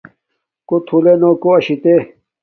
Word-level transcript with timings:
کݸ 0.67 0.77
تھُلݺ 0.87 1.13
نݸ 1.21 1.29
کݸ 1.41 1.51
اَشِتݺ. 1.57 1.95